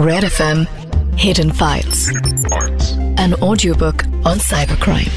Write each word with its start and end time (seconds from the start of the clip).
Red 0.00 0.24
FM 0.24 0.60
Hidden 1.18 1.50
Files. 1.52 2.08
An 3.18 3.34
audiobook 3.46 4.04
on 4.30 4.38
cybercrime. 4.44 5.10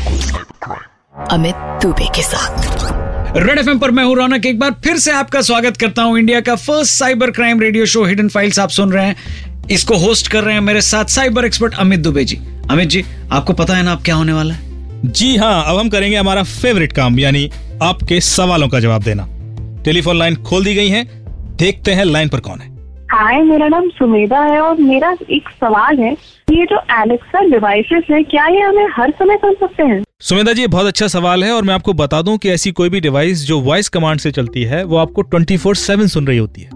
Amit 1.32 1.56
Dubey 1.84 2.08
के 2.16 2.22
साथ 2.22 3.38
red 3.38 3.60
F 3.60 3.70
पर 3.80 3.92
मैं 3.92 4.04
हूँ 4.04 4.16
रौनक। 4.16 4.46
एक 4.46 4.60
बार 4.60 4.72
फिर 4.84 4.98
से 4.98 5.12
आपका 5.12 5.42
स्वागत 5.42 5.78
करता 5.78 6.02
हूँ 6.02 6.18
इंडिया 6.20 6.42
का 6.42 6.56
first 6.56 6.94
cyber 6.94 7.32
crime 7.32 7.60
radio 7.60 7.86
show 7.86 8.04
hidden 8.06 8.30
files 8.30 8.60
आप 8.60 8.70
सुन 8.70 8.92
रहे 8.92 9.06
हैं। 9.06 9.68
इसको 9.72 9.98
होस्ट 9.98 10.28
कर 10.28 10.44
रहे 10.44 10.54
हैं 10.54 10.62
मेरे 10.62 10.82
साथ 10.82 11.06
साइबर 11.06 11.46
एक्सपर्ट 11.46 11.76
अमित 11.76 12.00
दुबे 12.00 12.26
जी। 12.26 12.40
अमित 12.72 12.90
जी 12.90 13.06
आपको 13.32 13.54
पता 13.54 13.76
है 13.76 13.84
ना 13.84 13.92
आप 13.92 14.04
क्या 14.04 14.16
होने 14.16 14.34
वाला 14.34 14.54
है? 14.54 14.62
जी 15.06 15.36
हाँ 15.38 15.64
अब 15.68 15.80
हम 15.80 15.90
करेंगे 15.90 16.18
हमारा 16.18 16.44
फेवरेट 16.44 16.94
काम 16.94 17.20
यानी 17.20 17.50
आपके 17.84 18.22
सवालों 18.22 18.70
का 18.70 18.80
जवाब 18.80 19.04
देना। 19.04 19.28
टेलीफोन 19.84 20.20
लाइन 20.20 20.36
खोल 20.44 20.64
दी 20.66 20.76
गई 20.76 20.90
है। 20.90 21.04
देखते 21.58 21.94
हैं 21.94 22.06
लाइन 22.06 22.30
पर 22.30 22.40
कौन 22.40 22.60
है। 22.60 22.73
हाय, 23.14 23.42
मेरा 23.44 23.68
नाम 23.68 23.90
सुमेधा 23.90 24.40
है 24.44 24.60
और 24.62 24.78
मेरा 24.78 25.12
एक 25.30 25.50
सवाल 25.52 25.98
है 26.00 26.12
ये 26.52 26.66
जो 26.66 26.78
एलेक्सा 26.94 27.42
डिवाइसेस 27.42 28.04
है, 28.12 28.22
क्या 28.24 28.46
ये 28.48 28.62
हमें 28.62 28.88
हर 28.96 29.12
समय 29.12 29.36
सुन 29.36 29.54
सकते 29.54 29.84
हैं? 29.84 30.02
सुमेधा 30.20 30.54
जी 30.54 30.66
बहुत 30.68 30.86
अच्छा 30.86 31.08
सवाल 31.08 31.44
है 31.44 31.52
और 31.52 31.64
मैं 31.64 31.74
आपको 31.74 31.94
बता 31.94 32.22
दूँ 32.22 32.38
कि 32.38 32.50
ऐसी 32.50 32.72
कोई 32.72 32.90
भी 32.90 33.02
डिवाइस 33.02 33.46
जो 33.46 33.60
वॉइस 33.60 33.90
कमांड 33.90 34.20
से 34.20 34.32
चलती 34.32 34.64
है, 34.64 34.84
वो 34.84 34.98
आपको 34.98 35.24
24/7 35.26 36.08
सुन 36.08 36.28
रही 36.28 36.38
होती 36.38 36.62
है। 36.62 36.70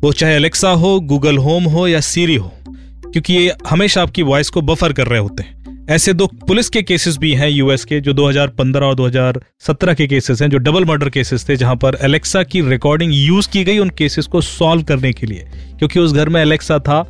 वो 0.00 0.12
चाहे 0.12 0.34
अलेक्सा 0.34 0.70
हो 0.72 0.98
गूगल 1.02 1.38
होम 1.38 1.64
हो 1.64 1.86
या 1.88 2.00
सीरी 2.00 2.36
हो, 2.36 2.52
क्योंकि 2.66 3.34
ये 3.34 3.52
हमेशा 3.68 4.02
आपकी 4.02 4.22
वॉइस 4.24 4.50
को 4.50 4.62
बफर 4.62 4.92
कर 4.92 5.06
रहे 5.06 5.20
होते 5.20 5.42
हैं। 5.42 5.59
ऐसे 5.88 6.12
दो 6.12 6.26
पुलिस 6.26 6.68
के 6.68 6.82
केसेस 6.82 7.16
भी 7.16 7.34
हैं 7.34 7.48
यूएस 7.50 7.84
के 7.84 8.00
जो 8.00 8.12
2015 8.12 8.82
और 8.82 8.94
2017 8.94 9.94
के 9.94 10.06
केसेस 10.06 10.42
हैं 10.42 10.50
जो 10.50 10.58
डबल 10.58 10.84
मर्डर 10.84 11.08
केसेस 11.08 11.48
थे 11.48 11.56
जहाँ 11.56 11.76
पर 11.76 11.98
एलेक्सा 12.02 12.42
की 12.42 12.60
रिकॉर्डिंग 12.60 13.12
यूज़ 13.14 13.48
की 13.48 13.64
गई 13.64 13.78
उन 13.78 13.90
केसेस 13.90 14.26
को 14.26 14.40
सॉल्व 14.40 14.82
करने 14.82 15.12
के 15.12 15.26
लिए। 15.26 15.46
क्योंकि 15.78 16.00
उस 16.00 16.12
घर 16.12 16.28
में 16.28 16.42
एलेक्सा 16.42 16.78
था 16.78 17.02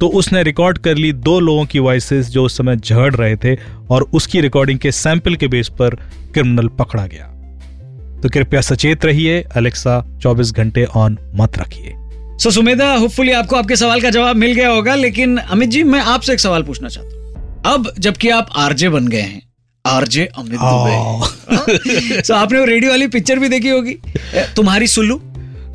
तो 0.00 0.08
उसने 0.08 0.42
रिकॉर्ड 0.42 0.78
कर 0.78 0.94
ली 0.94 1.12
दो 1.12 1.40
लोगों 1.40 1.64
की 1.64 1.78
वॉइसेस 1.78 2.28
जो 2.28 2.44
उस 2.44 2.56
समय 2.56 2.76
झगड़ 2.76 3.14
रहे 3.14 3.36
थे 3.36 3.58
और 3.90 4.02
उसकी 4.02 4.40
रिकॉर्डिंग 4.40 4.78
के 4.78 4.92
सैंपल 4.92 5.34
के 5.34 5.48
बेस 5.48 5.68
पर 5.68 5.90
क्रिमिनल 6.32 6.68
पकड़ा 6.68 7.06
गया। 7.06 7.24
तो 8.20 8.28
कृपया 8.28 8.60
सचेत 8.60 9.04
रहिए 9.04 9.42
अलेक्सा 9.42 10.18
24 10.22 10.52
घंटे 10.52 10.84
ऑन 10.84 11.18
मत 11.34 11.58
रखिए। 11.58 11.94
सो 12.38 12.48
so, 12.48 12.54
सुमेधा 12.54 12.94
होपफुली 12.94 13.32
आपको 13.32 13.56
आपके 13.56 13.76
सवाल 13.76 14.00
का 14.00 14.10
जवाब 14.10 14.36
मिल 14.36 14.52
गया 14.52 14.68
होगा 14.68 14.94
लेकिन 14.94 15.36
अमित 15.36 15.68
जी 15.68 15.82
मैं 15.82 16.00
आपसे 16.00 16.32
एक 16.32 16.40
सवाल 16.40 16.62
पूछना 16.62 16.88
चाहता 16.88 17.16
हूँ। 17.16 17.23
अब 17.66 17.92
जबकि 17.98 18.28
आप 18.28 18.48
आरजे 18.56 18.88
बन 18.88 19.08
गए 19.08 19.20
हैं। 19.20 19.42
आरजे 19.84 20.24
अमित 20.38 20.60
दुबे। 20.60 22.22
सो 22.22 22.34
आपने 22.34 22.58
वो 22.58 22.64
रेडियो 22.64 22.90
वाली 22.90 23.06
पिक्चर 23.08 23.38
भी 23.38 23.48
देखी 23.48 23.68
होगी। 23.68 23.94
तुम्हारी 24.56 24.86
सुल्लू। 24.86 25.20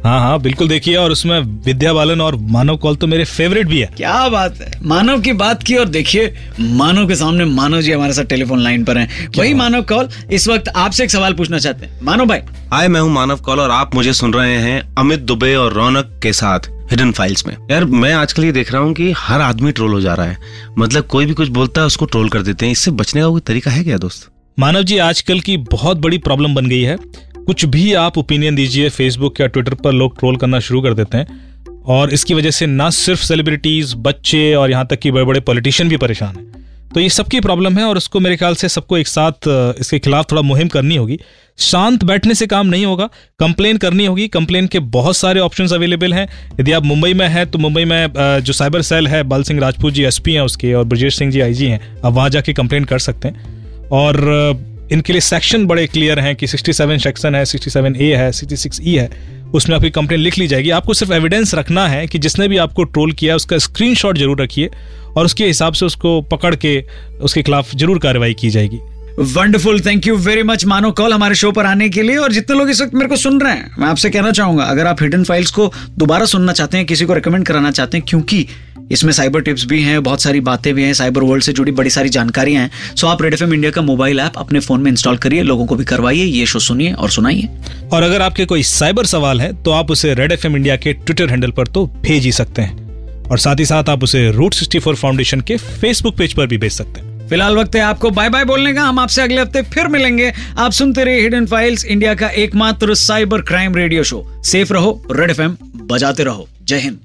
हाँ 0.04 0.20
हाँ 0.22 0.40
बिल्कुल 0.42 0.68
देखिए 0.68 0.96
और 0.96 1.12
उसमें 1.12 1.40
विद्या 1.66 1.94
बालन 1.94 2.22
और 2.22 2.36
मानव 2.52 2.78
कॉल 2.78 2.96
तो 2.96 3.08
मेरे 3.08 3.24
फेवरेट 3.26 3.68
भी 3.68 3.80
है। 3.80 3.88
क्या 3.98 4.28
बात 4.30 4.62
है। 4.62 4.72
मानव 4.84 5.22
की 5.22 5.34
बात 5.34 5.64
की 5.64 5.76
और 5.76 5.88
देखिए 5.90 6.34
मानव 6.60 7.08
के 7.08 7.16
सामने 7.16 7.46
मानव 7.46 7.82
जी 7.82 7.92
हमारे 7.92 8.14
साथ 8.14 8.26
टेलीफोन 8.26 8.60
लाइन 8.60 8.84
पर 8.86 8.98
हैं। 8.98 9.28
वही 9.38 9.54
मानव 9.54 9.82
कौल 9.84 10.10
इस 10.32 10.48
वक्त 10.48 10.70
आपसे 10.76 11.04
एक 11.04 11.12
सवाल 11.12 11.34
पूछना 11.34 11.60
चाहते 11.60 11.86
हैं। 11.86 12.00
मानव 12.04 12.26
भाई। 12.26 12.40
हाय 12.72 12.88
मैं 12.88 13.02
हूँ 13.02 13.12
मानव 13.12 13.38
कॉल 13.38 13.60
और 13.60 13.72
आप 13.72 13.96
मुझे 13.96 14.14
सुन 14.14 14.34
रहे 14.34 14.58
हैं 14.58 14.82
अमित 14.98 15.20
दुबे 15.20 15.56
और 15.56 15.74
रौनक 15.74 16.20
के 16.24 16.34
साथ। 16.34 16.72
हिडन 16.92 17.12
फाइल्स 17.12 17.48
में। 17.48 17.58
यार, 17.72 17.86
मैं 17.86 18.14
आजकल 18.14 18.46
ये 18.46 18.52
देख 18.52 18.74
रहा 18.74 18.82
हूँ 18.82 18.94
कि 18.94 19.12
हर 19.12 19.42
आदमी 19.42 19.72
ट्रोल 19.72 19.92
हो 19.92 20.02
जा 20.02 20.14
रहा 20.14 20.26
है। 20.26 20.38
मतलब 20.78 21.04
कोई 21.04 21.26
भी 21.26 21.34
कुछ 21.34 21.48
बोलता 21.48 21.82
है, 21.82 21.88
उसको 21.88 22.06
ट्रोल 22.06 22.30
कर 22.30 22.42
देते 22.42 22.66
हैं। 22.66 22.72
इससे 22.72 22.92
बचने 22.92 23.22
का 23.22 23.28
कोई 23.28 23.42
तरीका 23.42 23.72
है 23.72 23.84
क्या, 23.84 23.98
दोस्त? 23.98 24.30
मानव 24.60 24.84
जी, 24.84 24.98
आजकल 24.98 25.40
की 25.40 25.58
बहुत 25.58 25.98
बड़ी 25.98 26.18
प्रॉब्लम 26.18 26.56
बन 26.56 26.66
गई 26.66 26.82
है। 26.82 26.98
कुछ 27.38 27.66
भी 27.66 27.94
आप 27.94 28.18
ओपिनियन 28.18 28.56
दीजिए 28.56 28.90
फेसबुक 28.90 29.42
या 29.42 29.48
ट्विटर 29.48 29.74
पर, 29.74 29.92
लोग 29.92 30.20
ट्रोल 30.20 30.36
करना 30.36 30.60
शुरू 30.60 30.82
कर 30.82 30.94
देते 30.94 31.18
हैं। 31.18 31.50
और 31.86 32.14
इसकी 32.14 32.34
वजह 32.34 32.52
से 32.52 32.66
ना 32.66 32.90
सिर्फ़ 32.90 33.24
सेलिब्रिटीज 33.24 33.94
बच्चे 33.98 34.54
और 34.54 34.72
यहाँ 34.72 34.88
तक 34.88 35.00
कि 35.00 35.12
बड़े 35.12 35.26
बड़े 35.26 35.40
पॉलिटिशियन 35.40 35.90
भी 35.90 35.98
परेशान 35.98 36.36
हैं। 36.36 36.59
तो 36.94 37.00
ये 37.00 37.10
सबकी 37.10 37.40
प्रॉब्लम 37.40 37.78
है 37.78 37.84
और 37.84 37.98
उसको 37.98 38.20
मेरे 38.20 38.36
ख्याल 38.38 38.56
से 38.56 38.70
सबको 38.70 38.98
एक 38.98 39.08
साथ 39.08 39.48
इसके 39.80 40.00
खिलाफ 40.00 40.32
थोड़ा 40.32 40.42
मुहिम 40.42 40.68
करनी 40.68 40.96
होगी। 40.96 41.20
शांत 41.60 42.04
बैठने 42.04 42.34
से 42.36 42.48
काम 42.48 42.68
नहीं 42.68 42.86
होगा 42.86 43.10
कंप्लेन 43.40 43.78
करनी 43.78 44.06
होगी। 44.06 44.28
कंप्लेन 44.28 44.68
के 44.68 44.80
बहुत 44.90 45.18
सारे 45.18 45.40
ऑप्शंस 45.40 45.74
अवेलेबल 45.74 46.14
हैं। 46.14 46.28
यदि 46.60 46.72
आप 46.72 46.84
मुंबई 46.86 47.14
में 47.14 47.28
हैं 47.28 47.46
तो 47.52 47.60
मुंबई 47.60 47.86
में 47.86 48.42
जो 48.44 48.54
साइबर 48.54 48.82
सेल 48.82 49.08
है, 49.08 49.22
बल 49.24 49.44
सिंह 49.44 49.60
राजपूत 49.60 49.94
जी 49.94 50.04
एसपी 50.04 50.34
हैं 50.34 50.42
उसके 50.42 50.74
और 50.74 50.84
ब्रजेश 50.86 51.18
सिंह 51.18 51.32
जी 51.32 51.42
आईजी 51.42 51.68
हैं, 51.68 51.98
आप 52.06 52.14
वहाँ 52.14 52.30
जाके 52.30 52.54
कंप्लेन 52.54 52.86
कर 52.86 53.00
सकते 53.00 53.28
हैं। 53.28 53.88
और 53.92 54.88
इनके 54.92 55.14
लिए 55.14 55.22
सेक्शन 55.22 55.66
बड़े 55.66 55.86
क्लियर 55.88 56.20
हैं 56.20 56.36
कि 56.36 56.48
67 56.48 57.00
सेक्शन 57.00 57.36
है 57.36 57.44
67 57.46 57.96
ए 57.98 58.14
है 58.16 58.32
66 58.32 58.80
ई 58.82 58.96
है। 58.96 59.10
उसमें 59.54 59.76
आपकी 59.76 59.90
कंप्लेन 59.90 60.20
लिख 60.20 60.38
ली 60.38 60.48
जाएगी। 60.48 60.70
आपको 60.70 60.94
सिर्फ़ 60.94 61.14
एविडेंस 61.14 61.54
रखना 61.56 61.88
है 61.88 62.06
कि 62.08 62.20
जिसने 62.20 62.48
भी 62.48 62.58
आपको 62.58 62.84
ट्रोल 62.86 63.12
किया 63.12 63.34
है 63.34 63.36
उसका 63.36 63.58
स्क्रीन 63.58 63.96
ज़रूर 63.96 64.42
रखिए 64.42 64.70
और 65.18 65.26
उसके 65.26 65.46
हिसाब 65.46 65.74
से 65.74 65.86
उसको 65.86 66.22
पकड़ 66.32 66.56
के 66.56 66.84
उसके 67.22 67.42
खिलाफ 67.42 67.76
ज़रूर 67.76 68.00
कार्रवाई 68.00 68.34
की 68.34 68.50
जाएगी। 68.50 68.80
Wonderful 69.20 69.80
thank 69.80 70.08
you 70.08 70.16
very 70.18 70.44
much 70.44 70.66
मानो 70.66 70.92
कॉल 70.92 71.14
हमारे 71.14 71.36
शो 71.36 71.52
पर 71.52 71.66
आने 71.66 71.90
के 71.90 72.02
लिए 72.02 72.18
और 72.18 72.32
जितने 72.32 72.58
लोग 72.58 72.70
इस 72.70 72.82
वक्त 72.82 72.94
मेरे 72.94 73.08
को 73.10 73.16
सुन 73.16 73.40
रहे 73.42 73.54
हैं, 73.54 73.72
मैं 73.80 73.88
आपसे 73.88 74.10
कहना 74.10 74.32
चाहूँगा, 74.32 74.64
अगर 74.64 74.88
आप 74.88 75.02
हिडन 75.02 75.24
फाइल्स 75.24 75.52
को 75.52 75.72
दोबारा 75.98 76.26
सुनना 76.26 76.54
चाहते 76.54 76.78
हैं, 76.78 76.86
किसी 76.86 77.06
को 77.06 77.14
रिकमेंड 77.14 77.46
कराना 77.46 77.72
चाहते 77.72 77.98
हैं, 77.98 78.06
क्योंकि 78.10 78.46
इसमें 78.92 79.12
साइबर 79.14 79.42
टिप्स 79.42 79.66
भी 79.66 79.82
हैं 79.84 80.02
बहुत 80.04 80.22
सारी 80.22 80.40
बातें 80.42 80.74
भी 80.74 80.84
हैं 80.84 80.94
साइबर 80.94 81.24
वर्ल्ड 81.24 81.44
से 81.44 81.54
जुड़ी 81.54 81.72
बड़ी 81.72 81.90
सारी 81.90 82.10
जानकारियाँ 82.10 82.64
हैं। 82.64 82.96
सो 82.96 83.08
आप 83.08 83.22
रेड 83.22 83.34
एफएम 83.34 83.54
इंडिया 83.54 83.72
का 83.72 83.82
मोबाइल 83.82 84.20
ऐप 84.20 84.38
अपने 84.38 84.60
फ़ोन 84.60 84.82
में 84.82 84.92
इंस्टॉल 84.92 85.18
करिए 85.18 85.44
लोगों 85.44 85.66
को 85.66 85.76
भी 85.76 85.86
करवाइए 85.86 86.24
ये 86.24 86.46
शो 86.46 86.60
सुनिए 86.60 86.94
और 86.94 87.10
सुनाइए। 87.10 87.50
और 87.94 88.04
अगर 88.04 88.22
आपके 88.22 88.46
कोई 88.46 88.64
साइबर 88.66 89.06
सवाल 89.06 89.42
है 89.42 89.52
तो 89.64 89.72
आप 89.72 89.92
उसे 89.92 90.14
रेड 90.14 90.32
एफएम 90.32 90.56
इंडिया 90.56 90.76
के 90.76 90.94
ट्विटर 90.94 91.30
हैंडल 91.30 91.52
पर 91.52 91.68
तो 91.68 91.86
भेज 92.02 92.24
ही 92.24 92.32
सकते 92.32 92.62
हैं। 92.62 92.88
और 93.24 93.40
साथ 93.40 93.60
ही 93.60 93.66
साथ 93.66 93.90
आप 93.90 94.04
उसे 94.04 94.30
रूट 94.32 94.54
सिक्सटी 94.54 94.80
फोर 94.80 94.96
फाउंडेशन 94.96 95.42
के 95.42 95.58
फेसबुक 95.58 96.18
पेज 96.18 96.34
पर 96.34 96.48
भी 96.48 96.58
भेज 96.58 96.72
सकते 96.72 97.00
हैं। 97.00 97.28
फ़िलहाल 97.30 97.56
वक्त 97.56 97.76
है 97.76 97.82
आपको 97.82 98.10
बाय 98.12 98.30
बाय 98.30 98.46
बोलने 98.46 98.74
का 98.74 98.84
हम 98.84 99.00
आपसे 99.00 99.22
अगले 99.22 99.42
हफ़्ते 99.42 99.62
फिर 99.74 99.88
मिलेंगे। 99.88 100.32
आप 100.58 100.72
सुनते 100.72 101.04
रहे 101.04 101.20
हिडन 101.22 101.46
फाइल्स 101.46 101.86
इंडिया 101.86 102.14
का 102.14 102.30
एकमात्र 102.38 102.96
cyber 102.96 103.42
crime 103.42 103.76
radio 103.76 104.04
show 104.04 104.26
safe 104.46 104.74
रहो 104.74 105.02
रेड 105.12 105.32
एफएम 105.32 105.58
बजाते 105.84 106.24
रहो। 106.24 106.48
जय 106.64 106.80
हिंद। 106.80 107.00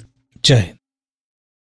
जय 0.44 0.54
हिंद। 0.54 0.83